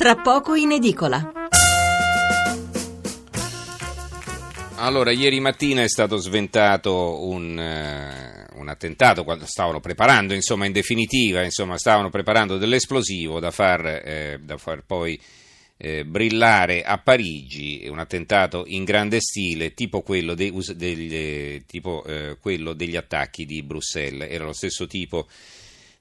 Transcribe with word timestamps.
tra 0.00 0.16
poco 0.16 0.54
in 0.54 0.72
edicola. 0.72 1.30
Allora, 4.76 5.10
ieri 5.10 5.40
mattina 5.40 5.82
è 5.82 5.88
stato 5.90 6.16
sventato 6.16 7.28
un, 7.28 7.58
eh, 7.58 8.46
un 8.54 8.68
attentato, 8.68 9.24
quando 9.24 9.44
stavano 9.44 9.78
preparando, 9.80 10.32
insomma, 10.32 10.64
in 10.64 10.72
definitiva, 10.72 11.44
insomma, 11.44 11.76
stavano 11.76 12.08
preparando 12.08 12.56
dell'esplosivo 12.56 13.40
da 13.40 13.50
far, 13.50 13.84
eh, 14.02 14.40
da 14.42 14.56
far 14.56 14.84
poi 14.86 15.20
eh, 15.76 16.06
brillare 16.06 16.82
a 16.82 16.96
Parigi, 16.96 17.86
un 17.86 17.98
attentato 17.98 18.64
in 18.68 18.84
grande 18.84 19.20
stile, 19.20 19.74
tipo 19.74 20.00
quello, 20.00 20.32
de, 20.32 20.48
us- 20.48 20.72
del, 20.72 21.12
eh, 21.12 21.64
tipo, 21.66 22.02
eh, 22.06 22.38
quello 22.40 22.72
degli 22.72 22.96
attacchi 22.96 23.44
di 23.44 23.62
Bruxelles. 23.62 24.30
Era 24.30 24.44
lo 24.44 24.54
stesso 24.54 24.86
tipo 24.86 25.28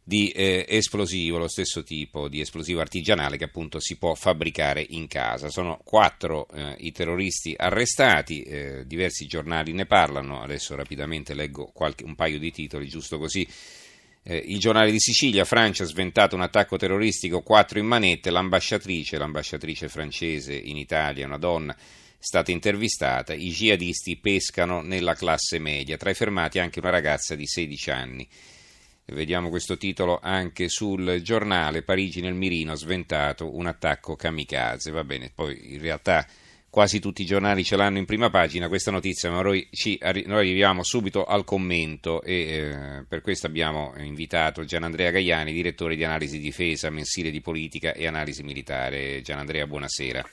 di 0.09 0.29
eh, 0.29 0.65
esplosivo, 0.67 1.37
lo 1.37 1.47
stesso 1.47 1.83
tipo 1.83 2.27
di 2.29 2.39
esplosivo 2.39 2.79
artigianale 2.79 3.37
che 3.37 3.43
appunto 3.43 3.79
si 3.79 3.95
può 3.97 4.15
fabbricare 4.15 4.83
in 4.89 5.05
casa. 5.07 5.49
Sono 5.49 5.79
quattro 5.83 6.47
eh, 6.51 6.75
i 6.79 6.91
terroristi 6.91 7.53
arrestati, 7.55 8.41
eh, 8.41 8.87
diversi 8.87 9.27
giornali 9.27 9.71
ne 9.71 9.85
parlano, 9.85 10.41
adesso 10.41 10.73
rapidamente 10.73 11.35
leggo 11.35 11.69
qualche, 11.71 12.05
un 12.05 12.15
paio 12.15 12.39
di 12.39 12.51
titoli, 12.51 12.87
giusto 12.87 13.19
così. 13.19 13.47
Eh, 14.23 14.43
il 14.47 14.57
giornale 14.57 14.89
di 14.89 14.99
Sicilia, 14.99 15.45
Francia 15.45 15.85
sventato 15.85 16.33
un 16.33 16.41
attacco 16.41 16.75
terroristico, 16.75 17.43
quattro 17.43 17.77
in 17.77 17.85
manette, 17.85 18.31
l'ambasciatrice, 18.31 19.15
l'ambasciatrice 19.19 19.89
francese 19.89 20.55
in 20.55 20.77
Italia, 20.77 21.27
una 21.27 21.37
donna, 21.37 21.71
è 21.75 21.77
stata 22.17 22.49
intervistata, 22.49 23.35
i 23.35 23.49
jihadisti 23.49 24.17
pescano 24.17 24.81
nella 24.81 25.13
classe 25.13 25.59
media, 25.59 25.97
tra 25.97 26.09
i 26.09 26.15
fermati 26.15 26.57
anche 26.57 26.79
una 26.79 26.89
ragazza 26.89 27.35
di 27.35 27.45
16 27.45 27.91
anni. 27.91 28.27
Vediamo 29.11 29.49
questo 29.49 29.77
titolo 29.77 30.19
anche 30.21 30.69
sul 30.69 31.21
giornale 31.21 31.81
Parigi 31.81 32.21
nel 32.21 32.33
mirino, 32.33 32.75
sventato 32.75 33.55
un 33.55 33.67
attacco 33.67 34.15
kamikaze. 34.15 34.91
Va 34.91 35.03
bene, 35.03 35.31
poi 35.33 35.73
in 35.73 35.81
realtà 35.81 36.25
quasi 36.69 36.99
tutti 36.99 37.23
i 37.23 37.25
giornali 37.25 37.63
ce 37.63 37.75
l'hanno 37.75 37.97
in 37.97 38.05
prima 38.05 38.29
pagina 38.29 38.67
questa 38.67 38.91
notizia, 38.91 39.31
ma 39.31 39.41
noi, 39.41 39.67
ci, 39.71 39.99
noi 40.01 40.47
arriviamo 40.47 40.83
subito 40.83 41.25
al 41.25 41.43
commento 41.43 42.21
e 42.21 42.33
eh, 42.33 43.03
per 43.07 43.21
questo 43.21 43.47
abbiamo 43.47 43.93
invitato 43.97 44.63
Gianandrea 44.63 45.11
Gaiani, 45.11 45.51
direttore 45.51 45.95
di 45.95 46.03
analisi 46.03 46.39
difesa, 46.39 46.89
mensile 46.89 47.31
di 47.31 47.41
politica 47.41 47.93
e 47.93 48.07
analisi 48.07 48.43
militare. 48.43 49.21
Gianandrea, 49.21 49.65
buonasera. 49.65 50.23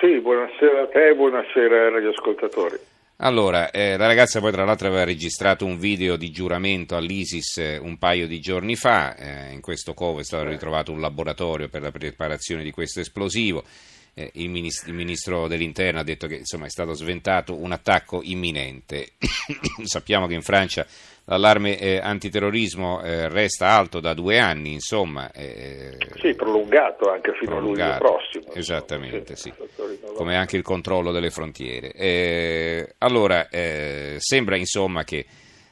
Sì, 0.00 0.20
buonasera 0.20 0.82
a 0.82 0.86
te 0.88 1.08
e 1.08 1.14
buonasera 1.14 1.84
ai 1.84 1.90
radioascoltatori. 1.90 2.95
Allora, 3.20 3.70
eh, 3.70 3.96
la 3.96 4.06
ragazza 4.06 4.40
poi 4.40 4.52
tra 4.52 4.66
l'altro 4.66 4.88
aveva 4.88 5.04
registrato 5.04 5.64
un 5.64 5.78
video 5.78 6.16
di 6.16 6.30
giuramento 6.30 6.96
all'ISIS 6.96 7.56
eh, 7.56 7.78
un 7.78 7.96
paio 7.96 8.26
di 8.26 8.40
giorni 8.40 8.76
fa, 8.76 9.16
eh, 9.16 9.52
in 9.52 9.62
questo 9.62 9.94
covo 9.94 10.20
è 10.20 10.24
stato 10.24 10.46
ritrovato 10.46 10.92
un 10.92 11.00
laboratorio 11.00 11.70
per 11.70 11.80
la 11.80 11.90
preparazione 11.90 12.62
di 12.62 12.70
questo 12.72 13.00
esplosivo, 13.00 13.64
eh, 14.12 14.32
il, 14.34 14.50
ministro, 14.50 14.90
il, 14.90 14.94
ministro 14.94 15.48
dell'interno 15.48 16.00
ha 16.00 16.02
detto 16.02 16.26
che 16.26 16.36
insomma, 16.36 16.66
è 16.66 16.70
stato 16.70 16.92
sventato 16.92 17.56
un 17.56 17.72
attacco 17.72 18.20
imminente, 18.22 19.12
sappiamo 19.84 20.26
che 20.26 20.34
in 20.34 20.42
Francia 20.42 20.86
l'allarme 21.26 21.78
eh, 21.78 21.98
antiterrorismo 21.98 23.02
eh, 23.02 23.28
resta 23.28 23.68
alto 23.68 24.00
da 24.00 24.14
due 24.14 24.38
anni, 24.38 24.72
insomma. 24.72 25.30
Eh, 25.32 25.96
sì, 26.20 26.34
prolungato 26.34 27.10
anche 27.10 27.32
fino 27.38 27.56
prolungato, 27.56 28.04
a 28.04 28.08
luglio 28.08 28.18
prossimo. 28.18 28.54
Esattamente, 28.54 29.36
sì. 29.36 29.52
sì. 29.56 30.14
Come 30.14 30.36
anche 30.36 30.56
il 30.56 30.62
controllo 30.62 31.12
delle 31.12 31.30
frontiere. 31.30 31.92
Eh, 31.92 32.94
allora, 32.98 33.48
eh, 33.48 34.16
sembra 34.18 34.56
insomma 34.56 35.04
che 35.04 35.26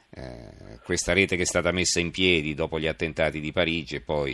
eh, 0.09 0.79
questa 0.83 1.13
rete 1.13 1.35
che 1.35 1.43
è 1.43 1.45
stata 1.45 1.71
messa 1.71 1.99
in 1.99 2.11
piedi 2.11 2.53
dopo 2.53 2.79
gli 2.79 2.87
attentati 2.87 3.39
di 3.39 3.51
Parigi 3.51 3.95
e 3.95 4.01
poi 4.01 4.33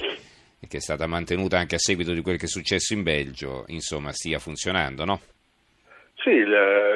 che 0.67 0.77
è 0.77 0.81
stata 0.81 1.07
mantenuta 1.07 1.57
anche 1.57 1.75
a 1.75 1.79
seguito 1.79 2.13
di 2.13 2.21
quel 2.21 2.37
che 2.37 2.45
è 2.45 2.49
successo 2.49 2.93
in 2.93 3.01
Belgio, 3.01 3.63
insomma, 3.67 4.11
stia 4.11 4.37
funzionando, 4.37 5.05
no? 5.05 5.21
Sì, 6.23 6.45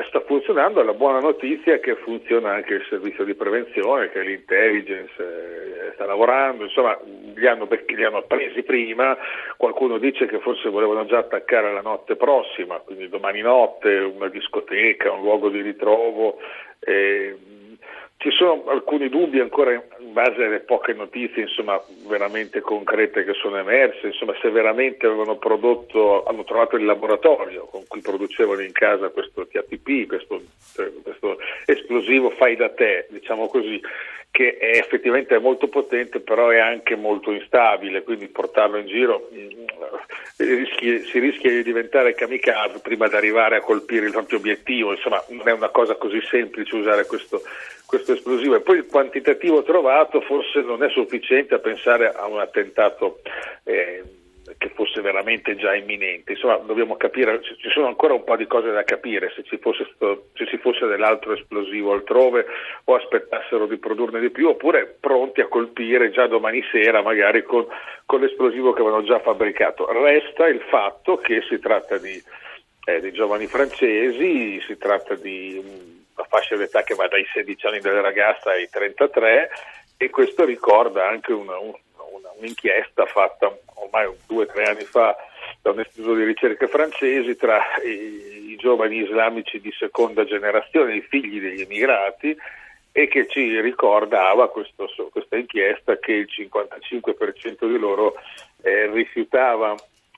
sta 0.07 0.21
funzionando, 0.21 0.83
la 0.83 0.93
buona 0.93 1.19
notizia 1.19 1.73
è 1.73 1.79
che 1.79 1.95
funziona 1.95 2.53
anche 2.53 2.75
il 2.75 2.85
servizio 2.87 3.23
di 3.23 3.33
prevenzione, 3.33 4.11
che 4.11 4.21
l'intelligence 4.21 5.13
eh, 5.17 5.91
sta 5.95 6.05
lavorando, 6.05 6.63
insomma 6.63 6.95
li 7.33 7.47
hanno, 7.47 7.67
li 7.87 8.03
hanno 8.03 8.21
presi 8.21 8.61
prima, 8.61 9.17
qualcuno 9.57 9.97
dice 9.97 10.27
che 10.27 10.37
forse 10.37 10.69
volevano 10.69 11.05
già 11.05 11.17
attaccare 11.17 11.73
la 11.73 11.81
notte 11.81 12.15
prossima, 12.15 12.77
quindi 12.77 13.09
domani 13.09 13.41
notte 13.41 13.97
una 13.97 14.29
discoteca, 14.29 15.11
un 15.11 15.21
luogo 15.21 15.49
di 15.49 15.61
ritrovo. 15.61 16.37
Eh, 16.79 17.35
ci 18.25 18.31
sono 18.31 18.63
alcuni 18.69 19.07
dubbi 19.07 19.39
ancora 19.39 19.71
in 19.71 19.83
base 20.11 20.45
alle 20.45 20.59
poche 20.61 20.93
notizie 20.93 21.43
insomma, 21.43 21.79
veramente 22.07 22.59
concrete 22.59 23.23
che 23.23 23.33
sono 23.33 23.57
emerse, 23.57 24.07
insomma, 24.07 24.33
se 24.41 24.49
veramente 24.49 25.05
avevano 25.05 25.35
prodotto, 25.35 26.23
hanno 26.25 26.43
trovato 26.43 26.75
il 26.75 26.85
laboratorio 26.85 27.65
con 27.65 27.83
cui 27.87 28.01
producevano 28.01 28.61
in 28.61 28.71
casa 28.71 29.09
questo 29.09 29.45
TATP, 29.45 30.07
questo, 30.07 30.41
questo 31.03 31.37
esplosivo 31.67 32.31
fai 32.31 32.55
da 32.55 32.69
te, 32.69 33.05
diciamo 33.11 33.47
così, 33.47 33.79
che 34.31 34.57
è 34.57 34.77
effettivamente 34.79 35.37
molto 35.37 35.67
potente 35.67 36.19
però 36.19 36.49
è 36.49 36.57
anche 36.57 36.95
molto 36.95 37.31
instabile, 37.31 38.01
quindi 38.01 38.27
portarlo 38.27 38.77
in 38.77 38.87
giro 38.87 39.29
rischi, 40.37 41.05
si 41.05 41.19
rischia 41.19 41.51
di 41.51 41.63
diventare 41.63 42.15
kamikaze 42.15 42.79
prima 42.79 43.07
di 43.07 43.15
arrivare 43.15 43.57
a 43.57 43.61
colpire 43.61 44.07
il 44.07 44.11
proprio 44.11 44.39
obiettivo, 44.39 44.91
insomma 44.91 45.23
non 45.29 45.47
è 45.47 45.51
una 45.51 45.69
cosa 45.69 45.95
così 45.95 46.19
semplice 46.29 46.75
usare 46.75 47.05
questo, 47.05 47.41
questo 47.95 48.13
esplosivo 48.13 48.55
e 48.55 48.61
poi 48.61 48.77
il 48.77 48.87
quantitativo 48.87 49.63
trovato 49.63 50.19
forse 50.19 50.61
non 50.61 50.83
è 50.83 50.89
sufficiente 50.89 51.55
a 51.55 51.59
pensare 51.59 52.11
a 52.11 52.25
un 52.27 52.39
attentato 52.39 53.21
eh, 53.63 54.03
che 54.57 54.69
fosse 54.73 54.99
veramente 54.99 55.55
già 55.55 55.73
imminente. 55.73 56.33
Insomma, 56.33 56.57
dobbiamo 56.57 56.97
capire, 56.97 57.41
ci 57.41 57.69
sono 57.69 57.87
ancora 57.87 58.13
un 58.13 58.25
po' 58.25 58.35
di 58.35 58.47
cose 58.47 58.71
da 58.71 58.83
capire, 58.83 59.31
se 59.33 59.43
ci 59.43 59.57
fosse, 59.57 59.87
se 59.97 60.45
ci 60.45 60.57
fosse 60.57 60.85
dell'altro 60.87 61.33
esplosivo 61.33 61.93
altrove 61.93 62.45
o 62.83 62.95
aspettassero 62.95 63.65
di 63.65 63.77
produrne 63.77 64.19
di 64.19 64.29
più, 64.29 64.49
oppure 64.49 64.97
pronti 64.99 65.39
a 65.39 65.47
colpire 65.47 66.11
già 66.11 66.27
domani 66.27 66.61
sera, 66.71 67.01
magari 67.01 67.43
con, 67.43 67.65
con 68.05 68.19
l'esplosivo 68.19 68.73
che 68.73 68.81
avevano 68.81 69.03
già 69.03 69.19
fabbricato. 69.19 69.89
Resta 69.89 70.47
il 70.47 70.61
fatto 70.69 71.15
che 71.15 71.41
si 71.47 71.59
tratta 71.59 71.97
di, 71.97 72.21
eh, 72.85 72.99
di 72.99 73.13
giovani 73.13 73.47
francesi, 73.47 74.61
si 74.67 74.77
tratta 74.77 75.15
di 75.15 75.94
una 76.15 76.27
fascia 76.27 76.55
d'età 76.55 76.83
che 76.83 76.95
va 76.95 77.07
dai 77.07 77.25
16 77.33 77.67
anni 77.67 77.79
della 77.79 78.01
ragazza 78.01 78.51
ai 78.51 78.69
33 78.69 79.49
e 79.97 80.09
questo 80.09 80.45
ricorda 80.45 81.07
anche 81.07 81.31
una, 81.31 81.57
una, 81.57 82.31
un'inchiesta 82.37 83.05
fatta 83.05 83.55
ormai 83.75 84.09
due 84.25 84.43
o 84.43 84.47
tre 84.47 84.63
anni 84.65 84.83
fa 84.83 85.15
da 85.61 85.71
un 85.71 85.79
istituto 85.79 86.15
di 86.15 86.23
ricerca 86.23 86.67
francese 86.67 87.35
tra 87.35 87.61
i, 87.83 88.51
i 88.51 88.55
giovani 88.57 88.97
islamici 88.97 89.59
di 89.59 89.71
seconda 89.77 90.23
generazione, 90.25 90.95
i 90.95 91.01
figli 91.01 91.39
degli 91.39 91.61
immigrati, 91.61 92.35
e 92.97 93.09
che 93.09 93.27
ci 93.27 93.59
ricordava 93.59 94.49
questo, 94.49 94.89
questa 95.11 95.35
inchiesta 95.35 95.97
che 95.99 96.13
il 96.13 96.29
55% 96.31 97.67
di 97.67 97.77
loro 97.77 98.15
eh, 98.61 98.89
rifiutava, 98.89 99.75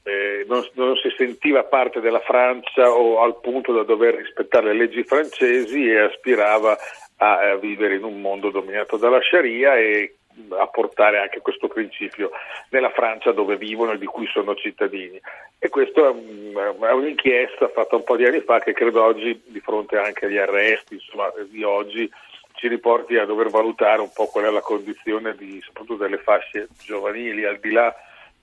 eh, 0.07 0.45
non, 0.47 0.65
non, 0.73 0.95
si 0.95 1.13
sentiva 1.17 1.65
parte 1.65 1.99
della 1.99 2.21
Francia 2.21 2.89
o 2.89 3.21
al 3.21 3.39
punto 3.41 3.73
da 3.73 3.83
dover 3.83 4.15
rispettare 4.15 4.67
le 4.67 4.85
leggi 4.85 5.03
francesi 5.03 5.85
e 5.85 5.99
aspirava 5.99 6.77
a, 7.17 7.51
a 7.51 7.55
vivere 7.57 7.95
in 7.95 8.03
un 8.03 8.21
mondo 8.21 8.49
dominato 8.49 8.95
dalla 8.95 9.19
Sharia 9.21 9.75
e 9.75 10.15
a 10.57 10.67
portare 10.67 11.19
anche 11.19 11.41
questo 11.41 11.67
principio 11.67 12.31
nella 12.69 12.91
Francia 12.91 13.31
dove 13.31 13.57
vivono 13.57 13.93
e 13.93 13.97
di 13.97 14.05
cui 14.05 14.27
sono 14.27 14.55
cittadini. 14.55 15.19
E 15.59 15.67
questa 15.67 16.07
è 16.07 16.91
un'inchiesta 16.91 17.67
fatta 17.69 17.95
un 17.95 18.03
po' 18.03 18.15
di 18.15 18.25
anni 18.25 18.41
fa 18.41 18.59
che 18.59 18.73
credo 18.73 19.03
oggi, 19.03 19.41
di 19.45 19.59
fronte 19.59 19.97
anche 19.97 20.27
agli 20.27 20.37
arresti 20.37 20.93
insomma, 20.93 21.33
di 21.49 21.63
oggi, 21.63 22.09
ci 22.53 22.67
riporti 22.67 23.17
a 23.17 23.25
dover 23.25 23.49
valutare 23.49 24.01
un 24.01 24.11
po' 24.13 24.27
qual 24.27 24.45
è 24.45 24.49
la 24.49 24.61
condizione 24.61 25.35
di, 25.35 25.59
soprattutto 25.65 26.03
delle 26.03 26.17
fasce 26.17 26.67
giovanili, 26.85 27.43
al 27.43 27.59
di 27.59 27.71
là 27.71 27.93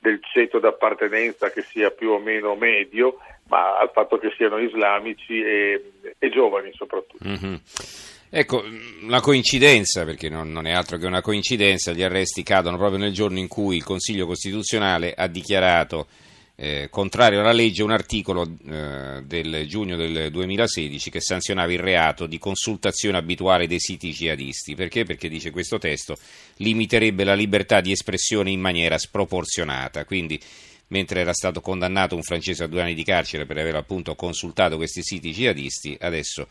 del 0.05 0.21
ceto 0.21 0.59
d'appartenenza 0.59 1.51
che 1.51 1.63
sia 1.63 1.91
più 1.91 2.11
o 2.11 2.19
meno 2.19 2.55
medio, 2.57 3.17
ma 3.49 3.79
al 3.79 3.91
fatto 3.91 4.19
che 4.19 4.35
siano 4.37 4.59
islamici 4.59 5.41
e, 5.41 5.93
e 6.19 6.29
giovani 6.29 6.71
soprattutto. 6.75 7.27
Mm-hmm. 7.27 7.55
Ecco, 8.29 8.63
la 9.09 9.21
coincidenza, 9.21 10.05
perché 10.05 10.29
non, 10.29 10.51
non, 10.51 10.67
è 10.67 10.73
altro 10.73 10.99
che 10.99 11.07
una 11.07 11.23
coincidenza, 11.23 11.93
gli 11.93 12.03
arresti 12.03 12.43
cadono 12.43 12.77
proprio 12.77 12.99
nel 12.99 13.13
giorno 13.13 13.39
in 13.39 13.49
cui 13.49 13.77
il 13.77 13.85
Consiglio 13.85 14.27
Costituzionale 14.27 15.15
ha 15.17 15.27
dichiarato 15.27 16.09
eh, 16.57 16.89
contrario 16.89 17.41
alla 17.41 17.53
legge 17.53 17.83
un 17.83 17.91
articolo 17.91 18.49
eh, 18.69 19.23
del 19.25 19.67
giugno 19.67 19.97
del 19.97 20.31
2016 20.31 21.11
che 21.11 21.21
sanzionava 21.21 21.73
il 21.73 21.81
reato 21.81 22.27
di 22.27 22.39
consultazione 22.39 23.19
abituale 23.19 23.67
dei 23.67 23.81
siti 23.81 24.13
jihadisti. 24.13 24.75
Perché? 24.75 25.05
Perché 25.05 25.29
dice 25.29 25.51
questo 25.51 25.79
testo 25.79 26.17
limiterebbe 26.57 27.25
la 27.25 27.35
libertà 27.35 27.81
di 27.81 27.91
espressione 27.91 28.51
in 28.51 28.61
maniera 28.61 28.99
sproporzionata. 28.99 30.05
Quindi 30.05 30.41
mentre 30.89 31.21
era 31.21 31.33
stato 31.33 31.61
condannato 31.61 32.15
un 32.15 32.23
francese 32.23 32.65
a 32.65 32.67
due 32.69 32.83
anni 32.83 32.95
di 32.95 33.05
carcere 33.05 33.47
per 33.47 33.59
aver 33.59 33.75
appunto 33.75 34.15
consultato 34.15 34.77
questi 34.77 35.03
siti 35.03 35.33
jihadisti, 35.33 35.97
adesso 36.01 36.47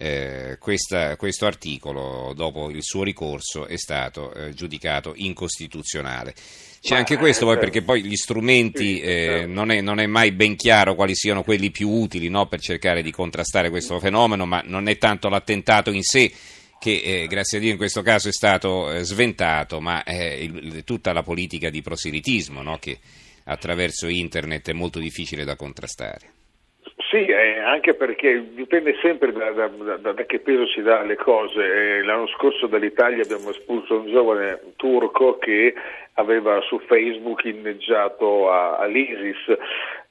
eh, 0.00 0.56
questa, 0.60 1.16
questo 1.16 1.46
articolo, 1.46 2.32
dopo 2.34 2.70
il 2.70 2.82
suo 2.84 3.02
ricorso, 3.02 3.66
è 3.66 3.76
stato 3.76 4.32
eh, 4.32 4.54
giudicato 4.54 5.12
incostituzionale. 5.16 6.34
C'è 6.80 6.92
Ma, 6.92 6.98
anche 6.98 7.16
questo 7.16 7.44
poi 7.44 7.58
perché 7.58 7.82
poi 7.82 8.04
gli 8.04 8.14
strumenti 8.14 9.00
eh, 9.00 9.26
certo. 9.26 9.48
non, 9.48 9.72
è, 9.72 9.80
non, 9.80 9.98
è, 9.98 10.06
mai 10.06 10.30
ben 10.30 10.54
chiaro 10.54 10.94
quali 10.94 11.16
siano 11.16 11.42
quelli 11.42 11.72
più 11.72 11.90
utili 11.90 12.28
no, 12.28 12.46
per 12.46 12.60
cercare 12.60 13.02
di 13.02 13.10
contrastare 13.10 13.70
questo 13.70 13.98
fenomeno, 13.98 14.46
ma 14.46 14.62
non 14.64 14.86
è 14.86 14.96
tanto 14.98 15.28
l'attentato 15.28 15.90
in 15.90 16.02
sé 16.02 16.32
che 16.78 17.00
eh, 17.02 17.26
grazie 17.26 17.58
a 17.58 17.60
Dio 17.60 17.72
in 17.72 17.76
questo 17.76 18.02
caso 18.02 18.28
è 18.28 18.32
stato 18.32 18.92
eh, 18.92 19.02
sventato, 19.02 19.80
ma 19.80 20.04
eh, 20.04 20.44
il, 20.44 20.84
tutta 20.84 21.12
la 21.12 21.24
politica 21.24 21.70
di 21.70 21.82
proselitismo 21.82 22.62
no? 22.62 22.78
che 22.78 23.00
attraverso 23.44 24.06
internet 24.06 24.68
è 24.68 24.72
molto 24.74 25.00
difficile 25.00 25.42
da 25.42 25.56
contrastare. 25.56 26.37
Sì, 27.10 27.24
eh, 27.24 27.58
anche 27.60 27.94
perché 27.94 28.48
dipende 28.52 28.94
sempre 29.00 29.32
da, 29.32 29.50
da, 29.52 29.68
da, 29.68 30.12
da, 30.12 30.26
che 30.26 30.40
peso 30.40 30.66
si 30.66 30.82
dà 30.82 31.00
alle 31.00 31.16
cose. 31.16 31.62
Eh, 31.64 32.02
l'anno 32.02 32.26
scorso 32.26 32.66
dall'Italia 32.66 33.22
abbiamo 33.22 33.48
espulso 33.48 34.00
un 34.00 34.10
giovane 34.10 34.60
turco 34.76 35.38
che 35.38 35.72
aveva 36.14 36.60
su 36.60 36.78
Facebook 36.80 37.44
inneggiato 37.44 38.52
all'ISIS. 38.52 39.56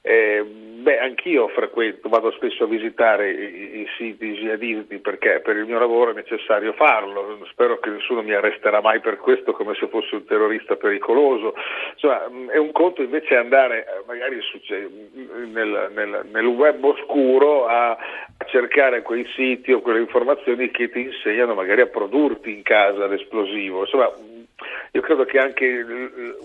Eh, 0.00 0.42
beh, 0.42 0.98
anch'io 1.00 1.48
frequento, 1.48 2.08
vado 2.08 2.30
spesso 2.30 2.64
a 2.64 2.66
visitare 2.66 3.30
i, 3.30 3.80
i 3.80 3.86
siti 3.96 4.32
jihadisti 4.32 4.98
perché 4.98 5.40
per 5.40 5.56
il 5.56 5.66
mio 5.66 5.78
lavoro 5.78 6.12
è 6.12 6.14
necessario 6.14 6.72
farlo. 6.72 7.38
Spero 7.50 7.78
che 7.78 7.90
nessuno 7.90 8.22
mi 8.22 8.32
arresterà 8.32 8.80
mai 8.80 9.00
per 9.00 9.18
questo 9.18 9.52
come 9.52 9.74
se 9.74 9.88
fosse 9.88 10.14
un 10.14 10.24
terrorista 10.24 10.76
pericoloso. 10.76 11.54
Insomma, 11.92 12.50
è 12.52 12.56
un 12.56 12.72
conto 12.72 13.02
invece 13.02 13.36
andare 13.36 13.80
eh, 13.80 14.04
magari 14.06 14.38
nel, 15.52 15.90
nel, 15.94 16.26
nel 16.30 16.46
web 16.46 16.82
oscuro 16.84 17.66
a, 17.66 17.90
a 17.90 18.44
cercare 18.46 19.02
quei 19.02 19.26
siti 19.34 19.72
o 19.72 19.80
quelle 19.80 20.00
informazioni 20.00 20.70
che 20.70 20.90
ti 20.90 21.00
insegnano 21.00 21.54
magari 21.54 21.80
a 21.80 21.86
produrti 21.86 22.50
in 22.50 22.62
casa 22.62 23.06
l'esplosivo. 23.06 23.80
Insomma, 23.80 24.10
io 24.92 25.00
credo 25.00 25.24
che 25.24 25.38
anche 25.38 25.84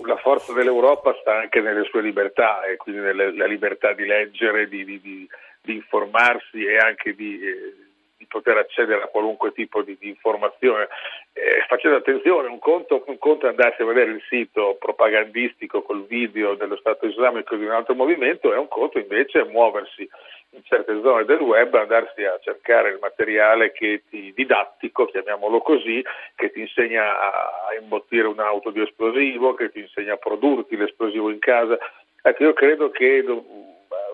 la 0.05 0.17
forza 0.17 0.53
dell'Europa 0.53 1.15
sta 1.21 1.39
anche 1.39 1.61
nelle 1.61 1.83
sue 1.85 2.01
libertà 2.01 2.63
e 2.65 2.75
quindi 2.75 3.01
nella 3.01 3.45
libertà 3.45 3.93
di 3.93 4.05
leggere, 4.05 4.67
di, 4.67 4.83
di, 4.83 4.99
di, 5.01 5.27
di 5.61 5.75
informarsi 5.75 6.65
e 6.65 6.77
anche 6.77 7.15
di, 7.15 7.39
eh, 7.41 7.73
di, 8.23 8.25
poter 8.27 8.57
accedere 8.57 9.03
a 9.03 9.07
qualunque 9.07 9.51
tipo 9.51 9.81
di, 9.81 9.97
informazione. 10.01 10.87
Eh, 11.33 11.63
facendo 11.67 11.97
attenzione, 11.97 12.47
un 12.47 12.59
conto, 12.59 13.03
un 13.05 13.17
conto 13.17 13.45
è 13.45 13.49
andarsi 13.49 13.81
a 13.81 13.85
vedere 13.85 14.11
il 14.11 14.23
sito 14.27 14.77
propagandistico 14.79 15.81
col 15.81 16.05
video 16.05 16.55
dello 16.55 16.77
Stato 16.77 17.05
islamico 17.05 17.55
di 17.55 17.65
un 17.65 17.71
altro 17.71 17.95
movimento 17.95 18.53
e 18.53 18.57
un 18.57 18.67
conto 18.67 18.99
invece 18.99 19.41
è 19.41 19.43
muoversi 19.43 20.07
in 20.51 20.61
certe 20.63 20.99
zone 21.01 21.25
del 21.25 21.39
web 21.39 21.73
andarsi 21.73 22.23
a 22.23 22.37
cercare 22.39 22.91
il 22.91 22.99
materiale 23.01 23.71
che 23.71 24.03
ti, 24.09 24.31
didattico, 24.35 25.05
chiamiamolo 25.05 25.61
così, 25.61 26.03
che 26.35 26.51
ti 26.51 26.59
insegna 26.59 27.19
a 27.19 27.73
imbottire 27.79 28.27
un'auto 28.27 28.69
di 28.69 28.81
esplosivo, 28.81 29.55
che 29.55 29.71
ti 29.71 29.79
insegna 29.79 30.13
a 30.13 30.17
produrti 30.17 30.77
l'esplosivo 30.77 31.31
in 31.31 31.39
casa. 31.39 31.77
Ecco, 32.21 32.43
io 32.43 32.53
credo 32.53 32.91
che 32.91 33.25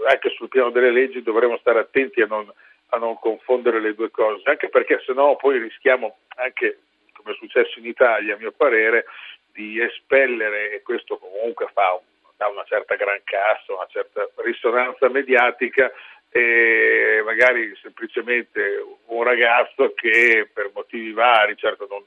anche 0.07 0.29
sul 0.29 0.47
piano 0.47 0.69
delle 0.69 0.91
leggi 0.91 1.21
dovremmo 1.21 1.57
stare 1.57 1.79
attenti 1.79 2.21
a 2.21 2.25
non, 2.25 2.51
a 2.89 2.97
non 2.97 3.18
confondere 3.19 3.80
le 3.80 3.94
due 3.94 4.09
cose, 4.12 4.41
anche 4.50 4.69
perché 4.69 5.01
sennò 5.06 5.36
poi 5.36 5.59
rischiamo 5.59 6.18
anche, 6.36 6.80
come 7.13 7.33
è 7.33 7.38
successo 7.38 7.80
in 7.80 7.86
Italia, 7.86 8.36
a 8.36 8.38
mio 8.38 8.51
parere, 8.51 9.06
di 9.51 9.81
espellere, 9.81 10.71
e 10.71 10.81
questo 10.81 11.18
comunque 11.18 11.68
fa 11.74 12.00
dà 12.38 12.47
una 12.47 12.63
certa 12.63 12.95
gran 12.95 13.19
cassa, 13.24 13.74
una 13.74 13.88
certa 13.89 14.27
risonanza 14.38 15.09
mediatica, 15.09 15.91
e 16.31 17.21
magari 17.25 17.75
semplicemente 17.81 18.86
un 19.07 19.24
ragazzo 19.24 19.94
che 19.94 20.47
per 20.53 20.71
motivi 20.74 21.12
vari, 21.12 21.57
certo 21.57 21.88
non, 21.89 22.03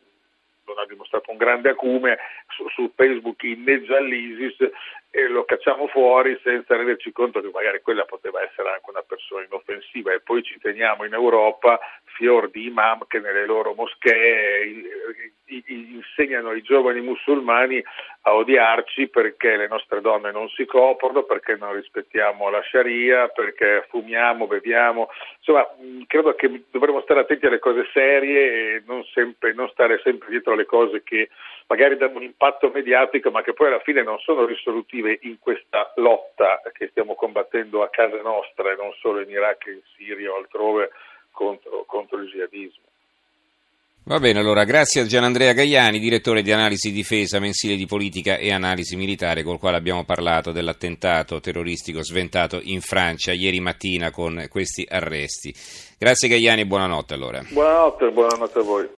non 0.66 0.78
ha 0.78 0.86
dimostrato 0.86 1.30
un 1.30 1.36
grande 1.36 1.70
acume, 1.70 2.18
su, 2.48 2.68
su 2.68 2.92
Facebook 2.94 3.42
inneggia 3.42 3.96
all'ISIS 3.96 4.70
e 5.10 5.28
lo 5.28 5.44
cacciamo 5.44 5.88
fuori 5.88 6.38
senza 6.42 6.76
renderci 6.76 7.12
conto 7.12 7.40
che 7.40 7.50
magari 7.52 7.80
quella 7.82 8.04
poteva 8.04 8.42
essere 8.42 8.70
anche 8.70 8.88
una 8.88 9.02
persona 9.02 9.44
inoffensiva. 9.44 10.12
E 10.12 10.20
poi 10.20 10.42
ci 10.42 10.58
teniamo 10.58 11.04
in 11.04 11.12
Europa 11.12 11.78
fior 12.04 12.50
di 12.50 12.66
imam 12.66 13.06
che 13.06 13.18
nelle 13.18 13.44
loro 13.44 13.74
moschee 13.74 15.21
insegnano 16.22 16.50
ai 16.50 16.62
giovani 16.62 17.00
musulmani 17.00 17.82
a 18.22 18.34
odiarci 18.34 19.08
perché 19.08 19.56
le 19.56 19.66
nostre 19.66 20.00
donne 20.00 20.30
non 20.30 20.48
si 20.50 20.64
coprono, 20.64 21.24
perché 21.24 21.56
non 21.56 21.74
rispettiamo 21.74 22.48
la 22.50 22.62
Sharia, 22.62 23.28
perché 23.28 23.86
fumiamo, 23.88 24.46
beviamo. 24.46 25.08
Insomma, 25.38 25.66
credo 26.06 26.34
che 26.34 26.62
dovremmo 26.70 27.00
stare 27.02 27.20
attenti 27.20 27.46
alle 27.46 27.58
cose 27.58 27.88
serie 27.92 28.76
e 28.76 28.82
non, 28.86 29.04
sempre, 29.12 29.52
non 29.54 29.68
stare 29.70 30.00
sempre 30.04 30.28
dietro 30.30 30.52
alle 30.52 30.66
cose 30.66 31.02
che 31.02 31.30
magari 31.66 31.96
danno 31.96 32.18
un 32.18 32.22
impatto 32.22 32.70
mediatico 32.72 33.30
ma 33.30 33.42
che 33.42 33.54
poi 33.54 33.68
alla 33.68 33.80
fine 33.80 34.02
non 34.02 34.18
sono 34.18 34.44
risolutive 34.44 35.18
in 35.22 35.38
questa 35.38 35.92
lotta 35.96 36.60
che 36.72 36.88
stiamo 36.88 37.14
combattendo 37.14 37.82
a 37.82 37.88
casa 37.88 38.20
nostra 38.20 38.70
e 38.70 38.76
non 38.76 38.92
solo 39.00 39.20
in 39.20 39.30
Iraq, 39.30 39.66
in 39.66 39.80
Siria 39.96 40.30
o 40.30 40.36
altrove 40.36 40.90
contro, 41.32 41.84
contro 41.86 42.18
il 42.18 42.28
jihadismo. 42.28 42.91
Va 44.04 44.18
bene, 44.18 44.40
allora 44.40 44.64
grazie 44.64 45.00
a 45.00 45.06
Gianandrea 45.06 45.52
Gaiani, 45.52 46.00
direttore 46.00 46.42
di 46.42 46.50
analisi 46.50 46.90
difesa 46.90 47.38
mensile 47.38 47.76
di 47.76 47.86
politica 47.86 48.36
e 48.36 48.52
analisi 48.52 48.96
militare, 48.96 49.44
col 49.44 49.60
quale 49.60 49.76
abbiamo 49.76 50.02
parlato 50.02 50.50
dell'attentato 50.50 51.38
terroristico 51.38 52.02
sventato 52.02 52.58
in 52.64 52.80
Francia 52.80 53.30
ieri 53.30 53.60
mattina 53.60 54.10
con 54.10 54.46
questi 54.50 54.84
arresti. 54.90 55.54
Grazie 55.96 56.26
Gaiani 56.26 56.62
e 56.62 56.66
buonanotte 56.66 57.14
allora. 57.14 57.44
Buonanotte, 57.48 58.10
buonanotte 58.10 58.58
a 58.58 58.62
voi. 58.62 58.88